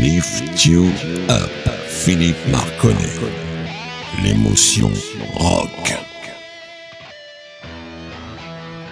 [0.00, 0.84] Lift You
[1.28, 1.50] Up,
[1.88, 2.94] Philippe Marconnet.
[4.22, 4.92] L'émotion
[5.34, 5.92] rock.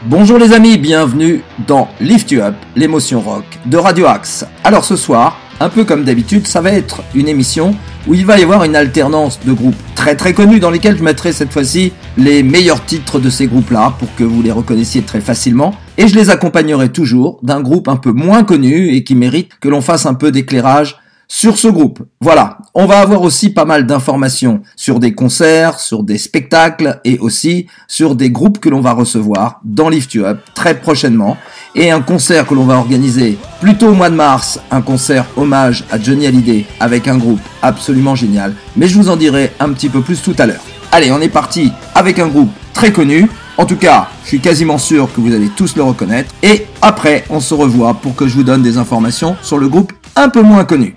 [0.06, 4.44] Bonjour les amis, bienvenue dans Lift You Up, l'émotion rock de Radio Axe.
[4.64, 7.76] Alors ce soir, un peu comme d'habitude, ça va être une émission
[8.06, 11.02] où il va y avoir une alternance de groupes très très connus dans lesquels je
[11.02, 15.20] mettrai cette fois-ci les meilleurs titres de ces groupes-là pour que vous les reconnaissiez très
[15.20, 15.74] facilement.
[15.98, 19.68] Et je les accompagnerai toujours d'un groupe un peu moins connu et qui mérite que
[19.68, 20.98] l'on fasse un peu d'éclairage
[21.28, 22.00] sur ce groupe.
[22.20, 27.18] Voilà, on va avoir aussi pas mal d'informations sur des concerts, sur des spectacles et
[27.18, 31.36] aussi sur des groupes que l'on va recevoir dans Lift You Up très prochainement
[31.74, 35.84] et un concert que l'on va organiser plutôt au mois de mars, un concert hommage
[35.90, 39.88] à Johnny Hallyday avec un groupe absolument génial, mais je vous en dirai un petit
[39.88, 40.62] peu plus tout à l'heure.
[40.92, 43.28] Allez, on est parti avec un groupe très connu.
[43.58, 46.32] En tout cas, je suis quasiment sûr que vous allez tous le reconnaître.
[46.42, 49.92] Et après, on se revoit pour que je vous donne des informations sur le groupe
[50.14, 50.94] un peu moins connu.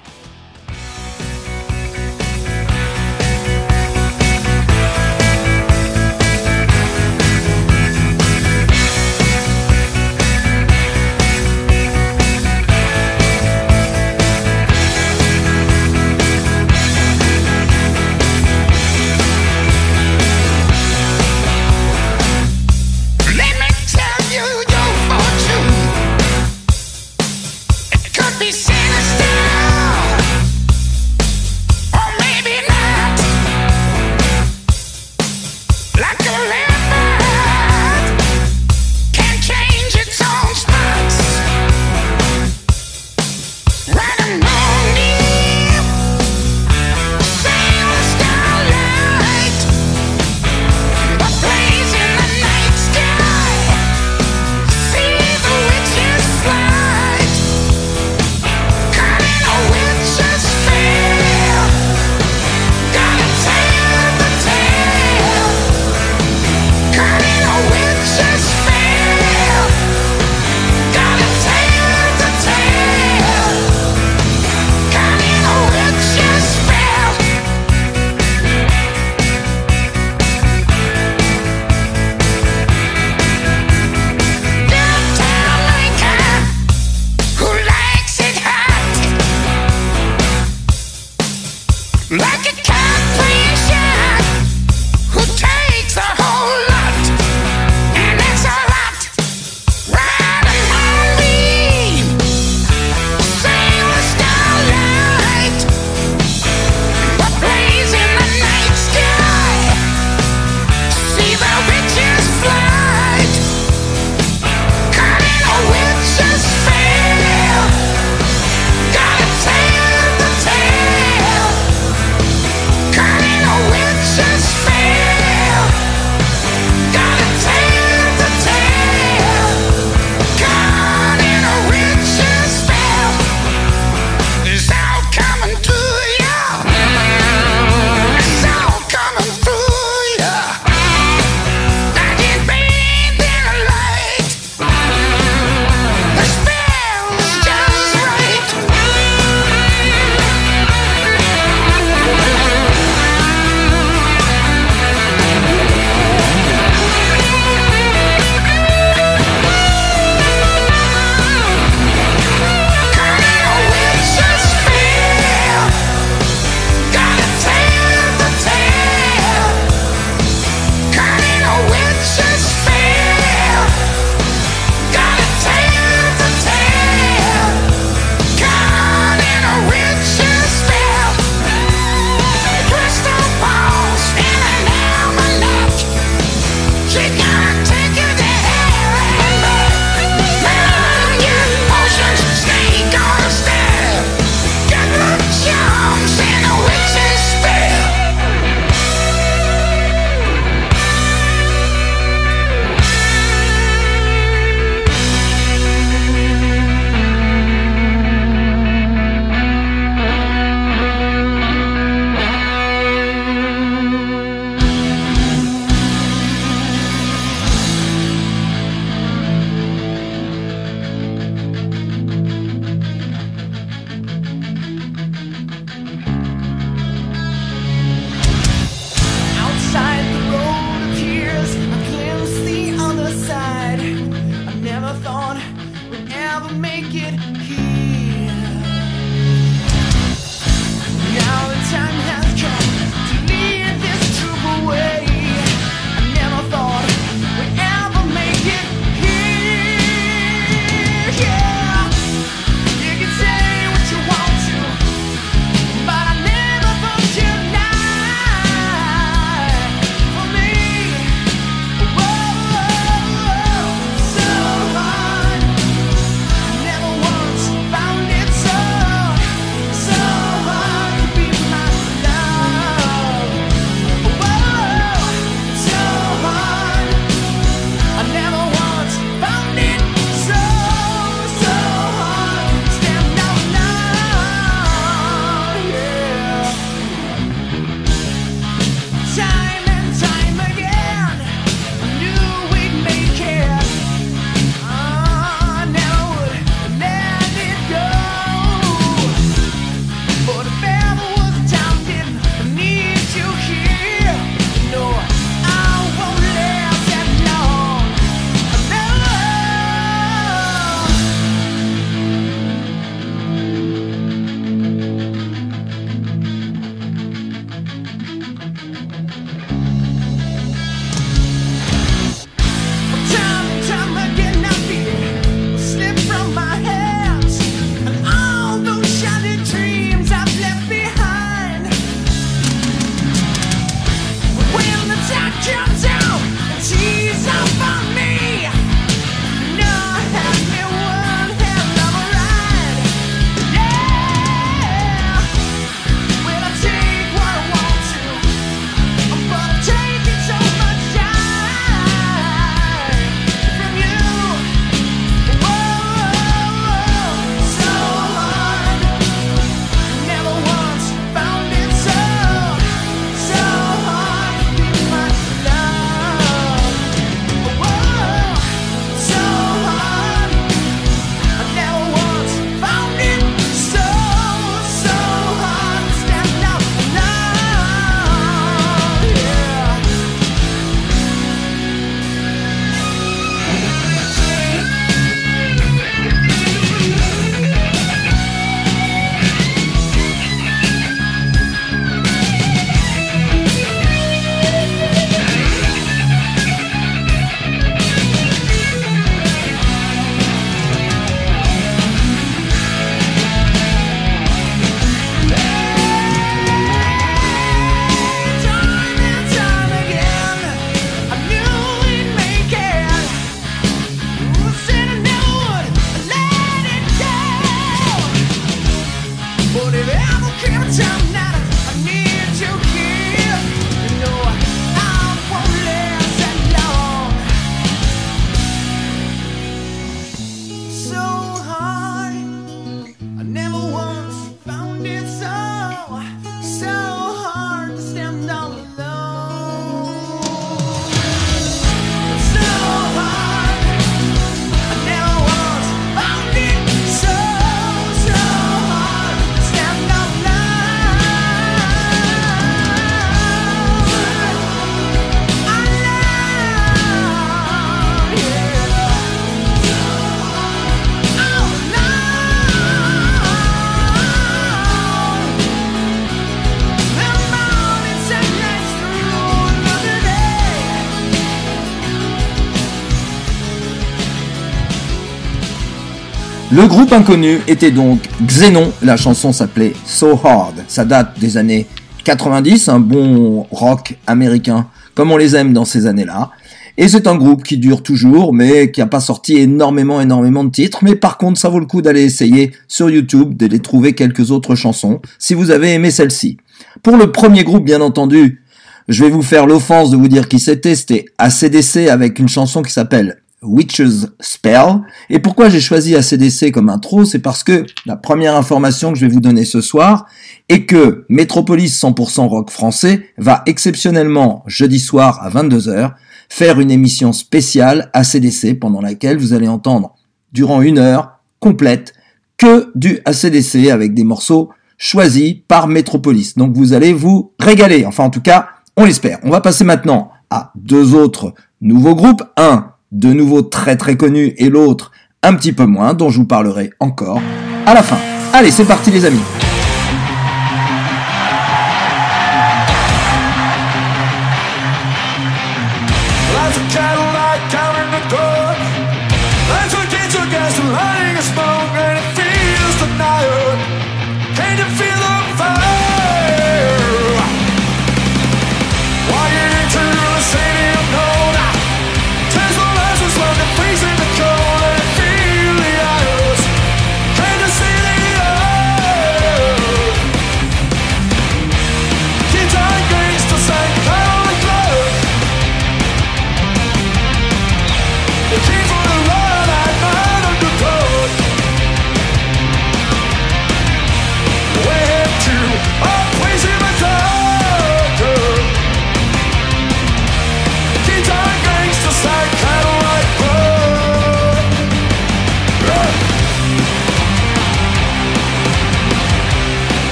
[476.51, 480.56] Le groupe inconnu était donc Xenon, la chanson s'appelait So Hard.
[480.68, 481.68] Ça date des années
[482.06, 484.65] 90, un bon rock américain
[484.96, 486.32] comme on les aime dans ces années-là.
[486.75, 490.50] Et c'est un groupe qui dure toujours, mais qui n'a pas sorti énormément, énormément de
[490.50, 490.79] titres.
[490.84, 494.32] Mais par contre, ça vaut le coup d'aller essayer sur YouTube, de les trouver quelques
[494.32, 496.38] autres chansons, si vous avez aimé celle-ci.
[496.82, 498.41] Pour le premier groupe, bien entendu,
[498.88, 500.74] je vais vous faire l'offense de vous dire qui c'était.
[500.74, 504.81] C'était ACDC avec une chanson qui s'appelle Witch's Spell.
[505.10, 509.05] Et pourquoi j'ai choisi ACDC comme intro C'est parce que la première information que je
[509.05, 510.05] vais vous donner ce soir
[510.50, 515.93] est que Metropolis 100% rock français va exceptionnellement jeudi soir à 22h
[516.29, 519.96] faire une émission spéciale ACDC pendant laquelle vous allez entendre
[520.31, 521.93] durant une heure complète
[522.38, 526.36] que du ACDC avec des morceaux choisis par Metropolis.
[526.36, 527.86] Donc vous allez vous régaler.
[527.86, 529.19] Enfin en tout cas, on l'espère.
[529.24, 532.24] On va passer maintenant à deux autres nouveaux groupes.
[532.38, 534.91] Un de nouveau très très connu et l'autre
[535.24, 537.22] un petit peu moins, dont je vous parlerai encore
[537.65, 537.98] à la fin.
[538.34, 539.19] Allez, c'est parti les amis.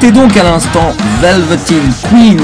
[0.00, 2.38] C'était donc à l'instant Velveteen Queen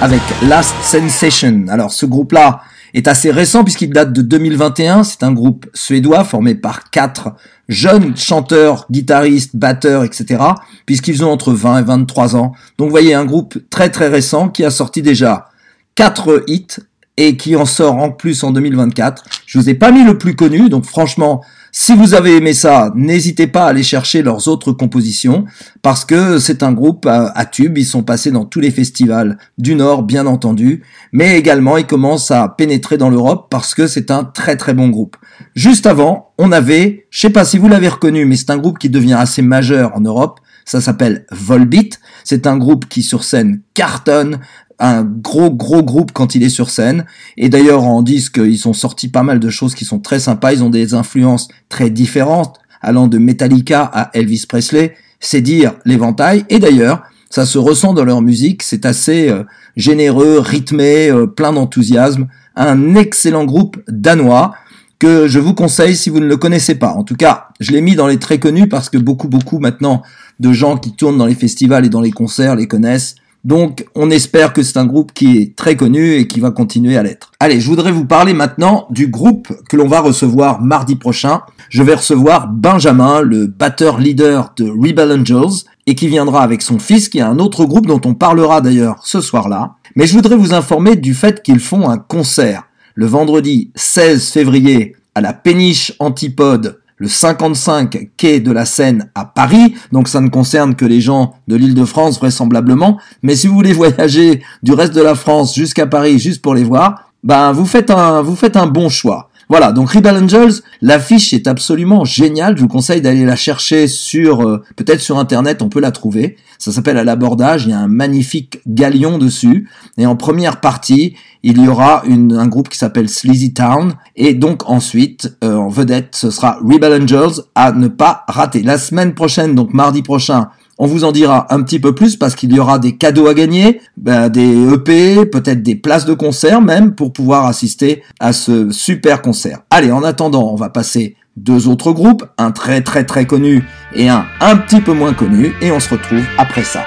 [0.00, 1.64] avec Last Sensation.
[1.68, 2.60] Alors ce groupe-là
[2.94, 5.02] est assez récent puisqu'il date de 2021.
[5.02, 7.34] C'est un groupe suédois formé par quatre
[7.68, 10.44] jeunes chanteurs, guitaristes, batteurs, etc.
[10.86, 12.52] puisqu'ils ont entre 20 et 23 ans.
[12.78, 15.48] Donc vous voyez un groupe très très récent qui a sorti déjà
[15.96, 16.76] quatre hits
[17.16, 19.24] et qui en sort en plus en 2024.
[19.44, 21.42] Je vous ai pas mis le plus connu, donc franchement,
[21.74, 25.46] si vous avez aimé ça, n'hésitez pas à aller chercher leurs autres compositions,
[25.80, 29.74] parce que c'est un groupe à, tube, ils sont passés dans tous les festivals du
[29.74, 30.82] Nord, bien entendu,
[31.12, 34.90] mais également ils commencent à pénétrer dans l'Europe parce que c'est un très très bon
[34.90, 35.16] groupe.
[35.54, 38.78] Juste avant, on avait, je sais pas si vous l'avez reconnu, mais c'est un groupe
[38.78, 42.00] qui devient assez majeur en Europe, ça s'appelle Volbeat.
[42.24, 44.38] C'est un groupe qui sur scène cartonne
[44.78, 47.04] un gros gros groupe quand il est sur scène.
[47.36, 50.52] Et d'ailleurs en disque, ils ont sorti pas mal de choses qui sont très sympas.
[50.52, 54.94] Ils ont des influences très différentes, allant de Metallica à Elvis Presley.
[55.20, 56.44] C'est dire l'éventail.
[56.48, 58.62] Et d'ailleurs, ça se ressent dans leur musique.
[58.62, 59.44] C'est assez euh,
[59.76, 62.26] généreux, rythmé, euh, plein d'enthousiasme.
[62.56, 64.52] Un excellent groupe danois
[64.98, 66.92] que je vous conseille si vous ne le connaissez pas.
[66.92, 70.02] En tout cas, je l'ai mis dans les très connus parce que beaucoup, beaucoup maintenant
[70.38, 73.16] de gens qui tournent dans les festivals et dans les concerts les connaissent.
[73.44, 76.96] Donc on espère que c'est un groupe qui est très connu et qui va continuer
[76.96, 77.32] à l'être.
[77.40, 81.42] Allez, je voudrais vous parler maintenant du groupe que l'on va recevoir mardi prochain.
[81.68, 86.78] Je vais recevoir Benjamin, le batteur leader de Rebel Angels, et qui viendra avec son
[86.78, 89.74] fils, qui a un autre groupe dont on parlera d'ailleurs ce soir-là.
[89.96, 94.96] Mais je voudrais vous informer du fait qu'ils font un concert le vendredi 16 février
[95.14, 100.28] à la péniche Antipode le 55 quai de la Seine à Paris, donc ça ne
[100.28, 104.72] concerne que les gens de l'île de France vraisemblablement, mais si vous voulez voyager du
[104.72, 108.36] reste de la France jusqu'à Paris juste pour les voir, ben vous faites un, vous
[108.36, 109.30] faites un bon choix.
[109.48, 112.56] Voilà, donc Rebel Angels, l'affiche est absolument géniale.
[112.56, 116.36] Je vous conseille d'aller la chercher sur, euh, peut-être sur internet, on peut la trouver.
[116.58, 117.64] Ça s'appelle à l'abordage.
[117.64, 119.68] Il y a un magnifique galion dessus.
[119.98, 123.94] Et en première partie, il y aura une, un groupe qui s'appelle Sleazy Town.
[124.16, 128.62] Et donc ensuite, euh, en vedette, ce sera Rebel Angels à ne pas rater.
[128.62, 130.50] La semaine prochaine, donc mardi prochain,
[130.82, 133.34] on vous en dira un petit peu plus parce qu'il y aura des cadeaux à
[133.34, 138.72] gagner, ben, des EP, peut-être des places de concert même pour pouvoir assister à ce
[138.72, 139.60] super concert.
[139.70, 143.64] Allez, en attendant, on va passer deux autres groupes, un très très très connu
[143.94, 146.84] et un un petit peu moins connu, et on se retrouve après ça.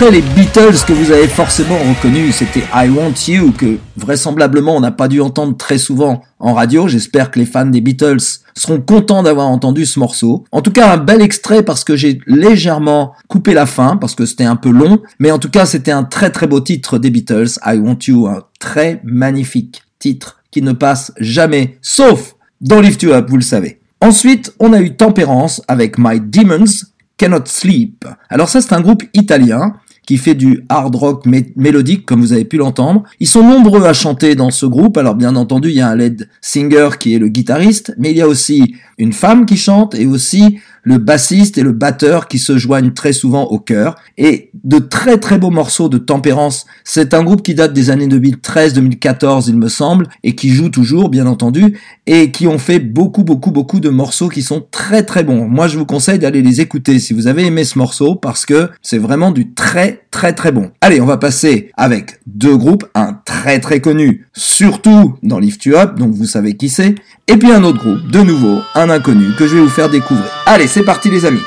[0.00, 4.80] Après les Beatles que vous avez forcément reconnu, c'était I Want You que vraisemblablement on
[4.80, 6.88] n'a pas dû entendre très souvent en radio.
[6.88, 8.22] J'espère que les fans des Beatles
[8.56, 10.46] seront contents d'avoir entendu ce morceau.
[10.52, 14.24] En tout cas, un bel extrait parce que j'ai légèrement coupé la fin parce que
[14.24, 15.02] c'était un peu long.
[15.18, 17.58] Mais en tout cas, c'était un très très beau titre des Beatles.
[17.66, 23.12] I Want You, un très magnifique titre qui ne passe jamais, sauf dans Lift You
[23.12, 23.80] Up, vous le savez.
[24.00, 26.86] Ensuite, on a eu Tempérance avec My Demons,
[27.18, 28.06] Cannot Sleep.
[28.30, 29.74] Alors ça, c'est un groupe italien
[30.10, 33.04] qui fait du hard rock mélodique, comme vous avez pu l'entendre.
[33.20, 34.96] Ils sont nombreux à chanter dans ce groupe.
[34.96, 38.16] Alors bien entendu, il y a un lead singer qui est le guitariste, mais il
[38.16, 42.38] y a aussi une femme qui chante et aussi le bassiste et le batteur qui
[42.38, 43.96] se joignent très souvent au chœur.
[44.18, 46.66] Et de très très beaux morceaux de tempérance.
[46.84, 51.08] C'est un groupe qui date des années 2013-2014, il me semble, et qui joue toujours,
[51.08, 55.24] bien entendu, et qui ont fait beaucoup beaucoup beaucoup de morceaux qui sont très très
[55.24, 55.46] bons.
[55.46, 58.70] Moi, je vous conseille d'aller les écouter si vous avez aimé ce morceau, parce que
[58.82, 60.70] c'est vraiment du très très très bon.
[60.80, 65.76] Allez, on va passer avec deux groupes, un très très connu, surtout dans Lift You
[65.76, 66.94] Up, donc vous savez qui c'est,
[67.28, 70.26] et puis un autre groupe, de nouveau, un inconnu, que je vais vous faire découvrir.
[70.46, 71.42] Allez, c'est parti les amis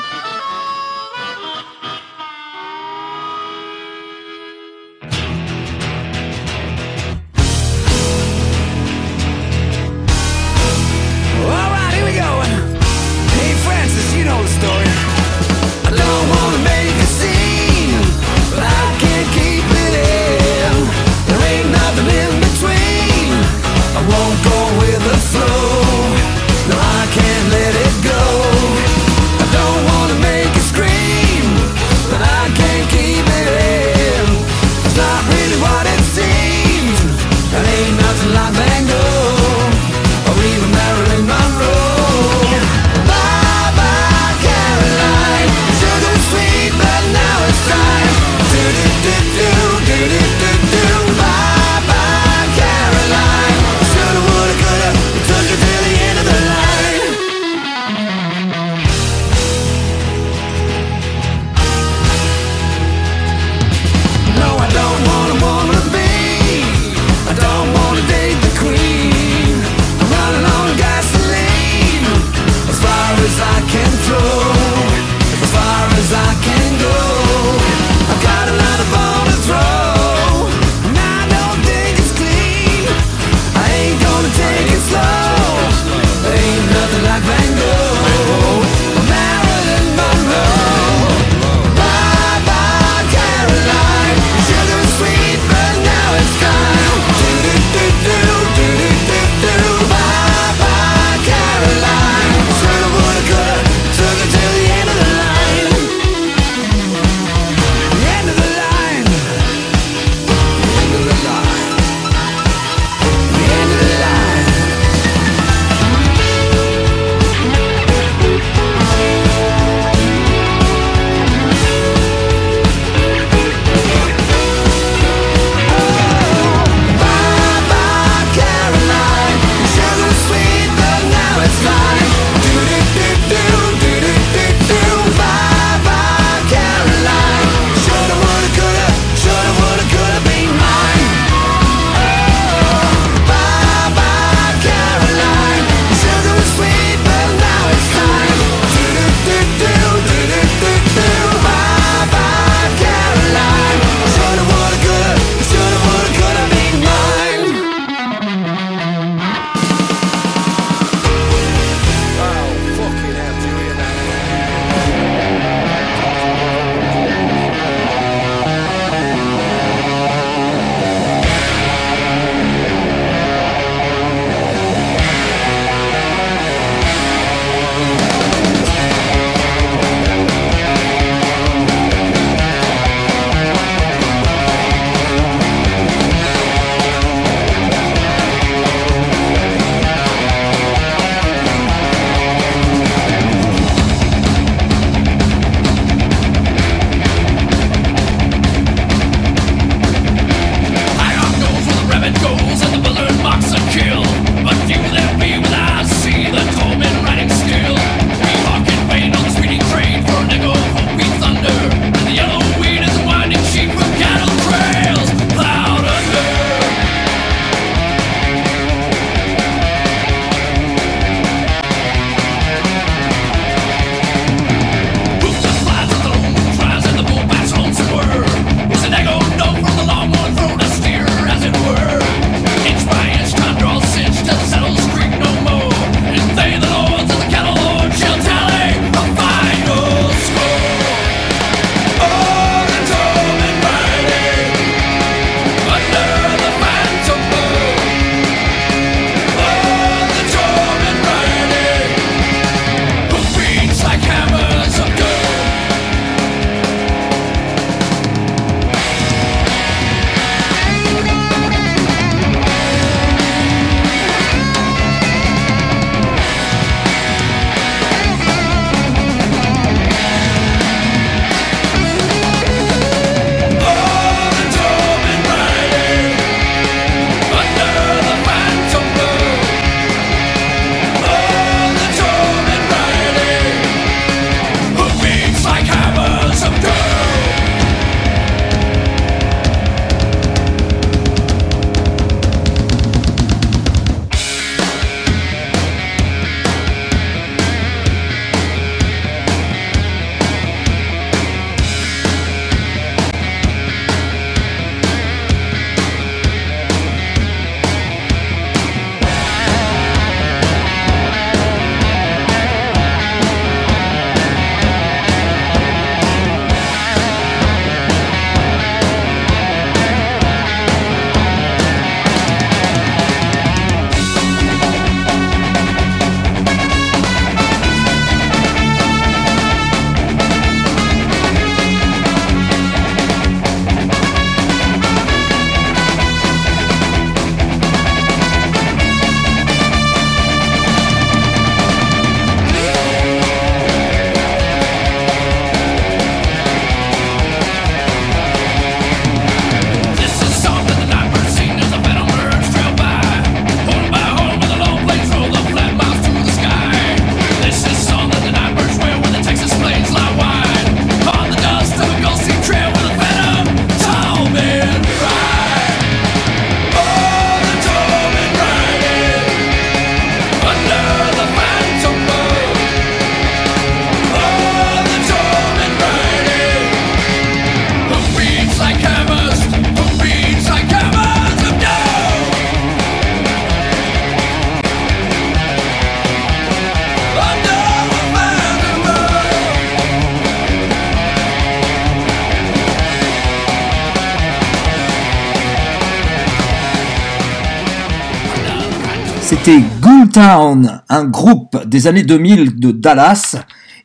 [400.08, 403.36] Town, un groupe des années 2000 de Dallas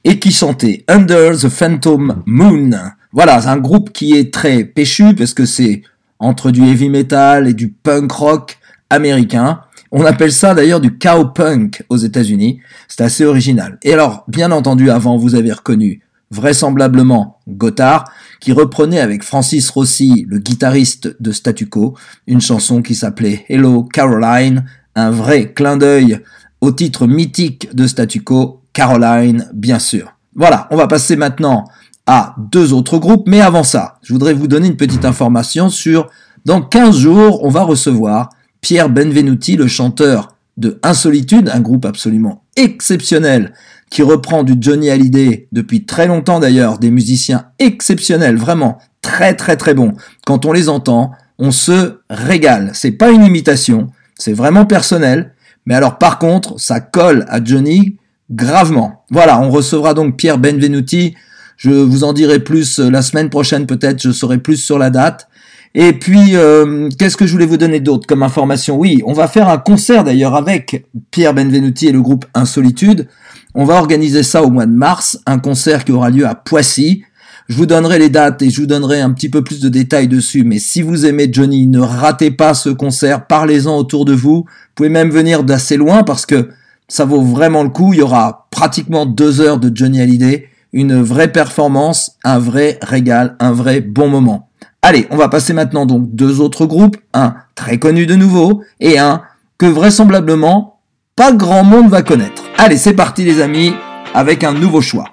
[0.03, 2.71] et qui chantait Under the Phantom Moon.
[3.11, 5.81] Voilà, c'est un groupe qui est très péchu parce que c'est
[6.19, 8.59] entre du heavy metal et du punk rock
[8.89, 9.61] américain.
[9.91, 12.59] On appelle ça d'ailleurs du cowpunk aux États-Unis.
[12.87, 13.77] C'est assez original.
[13.83, 16.01] Et alors, bien entendu, avant, vous avez reconnu
[16.31, 21.95] vraisemblablement Gotthard, qui reprenait avec Francis Rossi, le guitariste de Statu Quo,
[22.27, 24.65] une chanson qui s'appelait Hello Caroline,
[24.99, 26.19] un vrai clin d'œil
[26.61, 30.13] au titre mythique de Statu Quo, Caroline, bien sûr.
[30.35, 31.65] Voilà, on va passer maintenant
[32.05, 36.09] à deux autres groupes, mais avant ça, je voudrais vous donner une petite information sur,
[36.45, 38.29] dans 15 jours, on va recevoir
[38.61, 43.53] Pierre Benvenuti, le chanteur de Insolitude, un groupe absolument exceptionnel
[43.89, 49.57] qui reprend du Johnny Hallyday depuis très longtemps d'ailleurs, des musiciens exceptionnels, vraiment très très
[49.57, 49.93] très bons.
[50.25, 52.71] Quand on les entend, on se régale.
[52.73, 53.87] C'est pas une imitation,
[54.19, 55.33] c'est vraiment personnel.
[55.65, 57.97] Mais alors par contre, ça colle à Johnny
[58.29, 59.03] gravement.
[59.09, 61.15] Voilà, on recevra donc Pierre Benvenuti.
[61.57, 64.91] Je vous en dirai plus euh, la semaine prochaine peut-être, je saurai plus sur la
[64.91, 65.27] date.
[65.75, 68.77] Et puis, euh, qu'est-ce que je voulais vous donner d'autre comme information?
[68.77, 73.07] Oui, on va faire un concert d'ailleurs avec Pierre Benvenuti et le groupe Insolitude.
[73.53, 77.03] On va organiser ça au mois de mars, un concert qui aura lieu à Poissy.
[77.49, 80.07] Je vous donnerai les dates et je vous donnerai un petit peu plus de détails
[80.07, 84.45] dessus, mais si vous aimez Johnny, ne ratez pas ce concert, parlez-en autour de vous.
[84.45, 84.45] Vous
[84.75, 86.49] pouvez même venir d'assez loin parce que
[86.87, 87.91] ça vaut vraiment le coup.
[87.91, 93.35] Il y aura pratiquement deux heures de Johnny Hallyday, une vraie performance, un vrai régal,
[93.39, 94.49] un vrai bon moment.
[94.83, 98.99] Allez, on va passer maintenant donc deux autres groupes, un très connu de nouveau et
[98.99, 99.23] un
[99.57, 100.81] que vraisemblablement
[101.15, 102.43] pas grand monde va connaître.
[102.59, 103.73] Allez, c'est parti les amis,
[104.13, 105.05] avec un nouveau choix.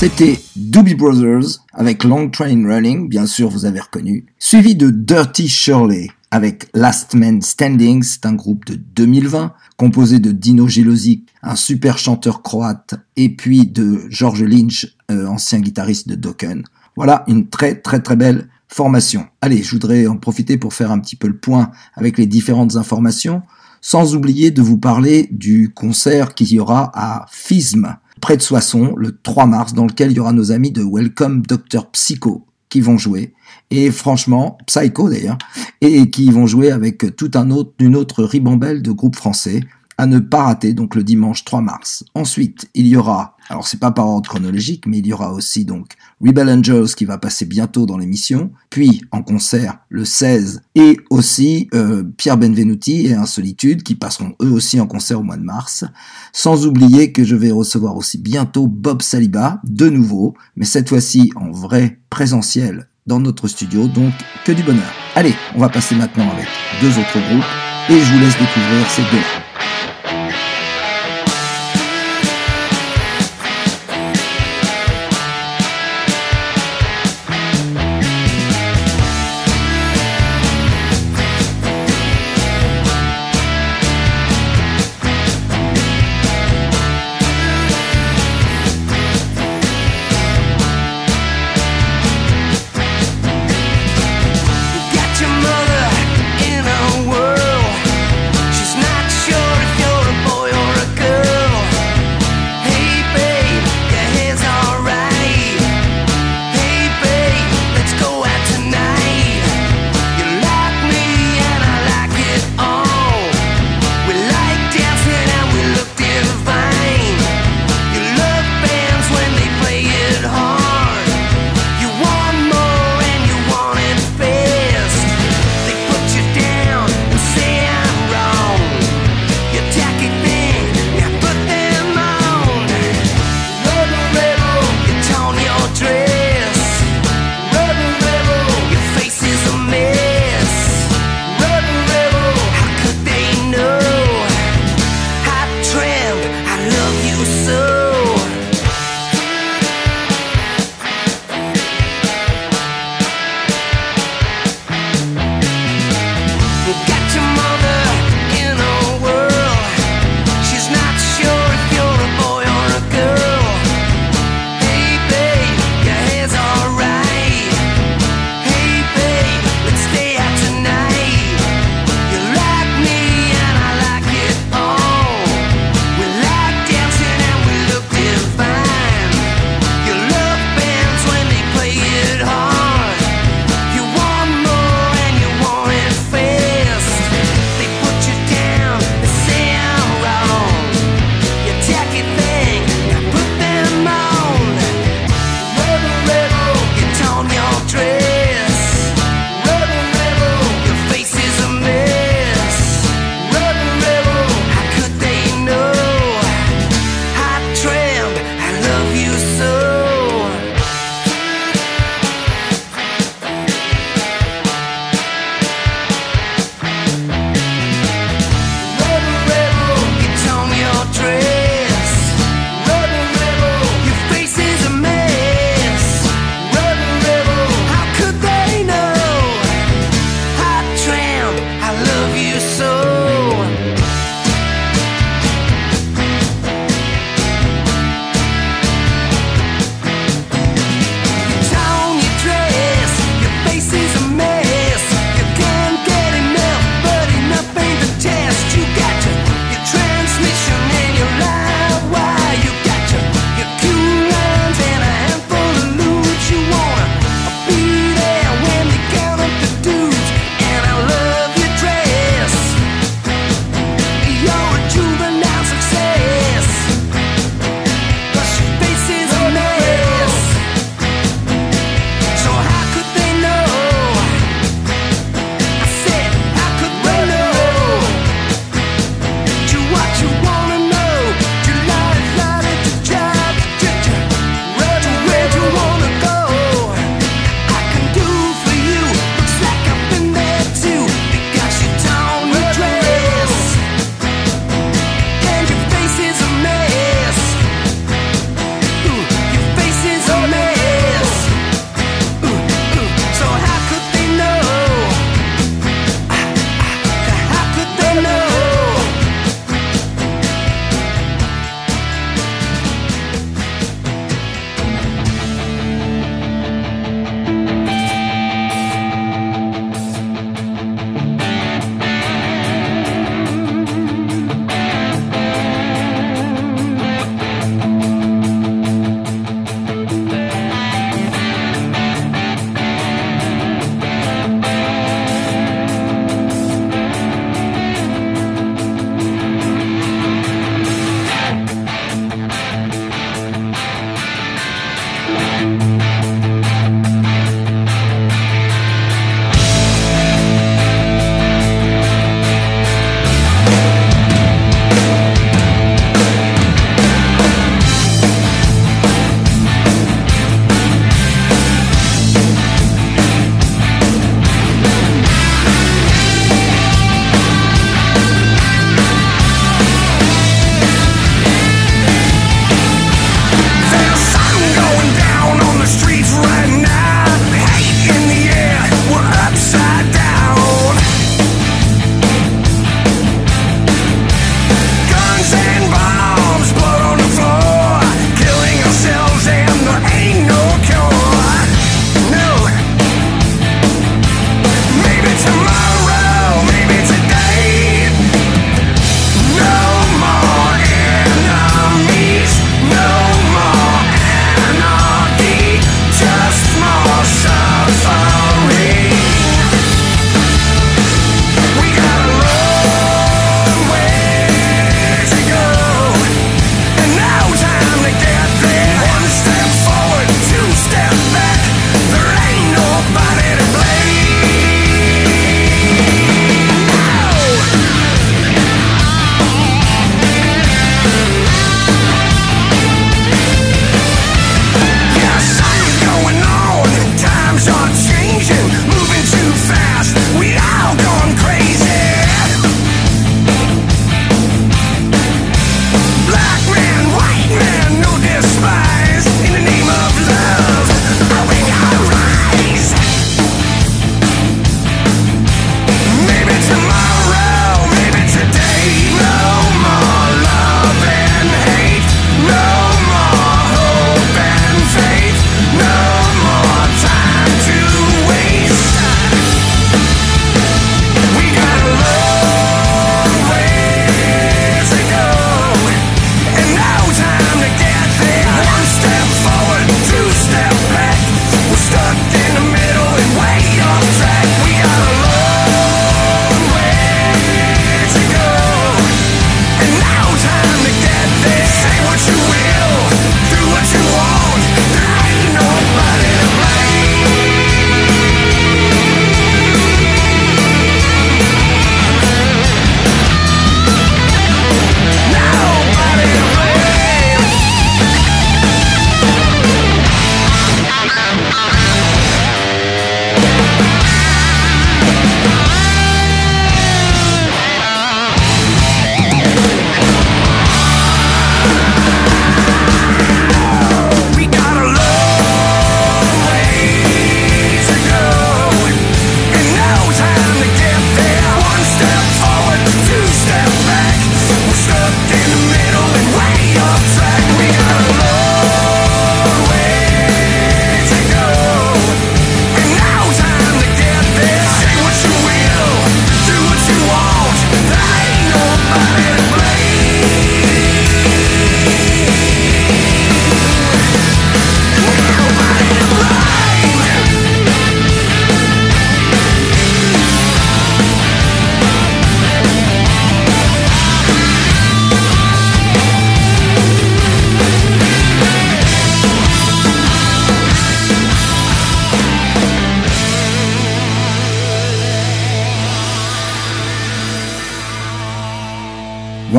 [0.00, 5.46] C'était Doobie Brothers avec Long Train Running, bien sûr vous avez reconnu, suivi de Dirty
[5.46, 11.54] Shirley avec Last Man Standing, c'est un groupe de 2020 composé de Dino Gelozic, un
[11.54, 16.64] super chanteur croate, et puis de George Lynch, euh, ancien guitariste de Dokken.
[16.96, 19.26] Voilà une très très très belle formation.
[19.42, 22.76] Allez, je voudrais en profiter pour faire un petit peu le point avec les différentes
[22.76, 23.42] informations,
[23.82, 28.94] sans oublier de vous parler du concert qu'il y aura à FISM, près de Soissons,
[28.96, 32.80] le 3 mars, dans lequel il y aura nos amis de Welcome Dr Psycho qui
[32.80, 33.34] vont jouer.
[33.70, 35.38] Et franchement, Psycho d'ailleurs,
[35.80, 39.60] et qui vont jouer avec tout un autre, une autre ribambelle de groupes français
[40.00, 42.04] à ne pas rater, donc le dimanche 3 mars.
[42.14, 45.66] Ensuite, il y aura, alors c'est pas par ordre chronologique, mais il y aura aussi
[45.66, 45.92] donc
[46.24, 51.68] Rebel Angels qui va passer bientôt dans l'émission, puis en concert le 16, et aussi
[51.74, 55.84] euh, Pierre Benvenuti et Insolitude qui passeront eux aussi en concert au mois de mars.
[56.32, 61.30] Sans oublier que je vais recevoir aussi bientôt Bob Saliba, de nouveau, mais cette fois-ci
[61.36, 64.14] en vrai présentiel dans notre studio, donc
[64.46, 64.94] que du bonheur.
[65.14, 66.46] Allez, on va passer maintenant avec
[66.80, 67.44] deux autres groupes,
[67.90, 69.49] et je vous laisse découvrir ces deux-là.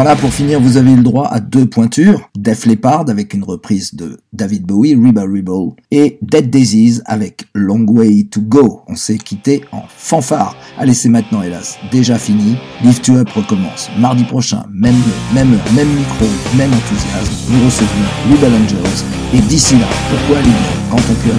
[0.03, 2.27] Voilà, pour finir, vous avez le droit à deux pointures.
[2.35, 7.85] Def Leppard avec une reprise de David Bowie, Rebel Rebel, et Dead Disease avec Long
[7.87, 8.81] Way to Go.
[8.87, 10.55] On s'est quitté en fanfare.
[10.79, 12.55] Allez, c'est maintenant, hélas, déjà fini.
[12.83, 13.91] Lift You Up recommence.
[13.99, 14.97] Mardi prochain, même
[15.35, 16.25] même même micro,
[16.57, 17.33] même enthousiasme.
[17.51, 17.87] Nous recevons
[18.31, 19.05] Rebel Angels.
[19.35, 21.37] Et d'ici là, pourquoi aller bien quand on peut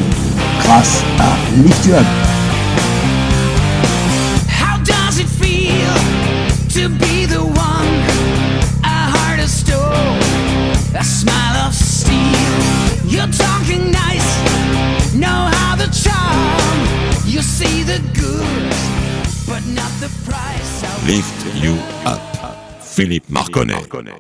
[0.60, 1.34] Grâce à
[1.64, 2.06] Lift You Up.
[13.12, 17.26] You're talking nice, know how the charm.
[17.26, 18.72] You see the good,
[19.46, 20.82] but not the price.
[21.06, 21.74] Lift You
[22.06, 22.22] Up.
[22.80, 24.02] Philippe Marconnet.